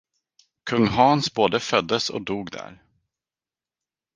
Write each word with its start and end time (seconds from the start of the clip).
Kung 0.65 0.87
Hans 0.95 1.33
både 1.33 1.59
föddes 1.59 2.09
och 2.09 2.21
dog 2.21 2.51
där. 2.51 2.83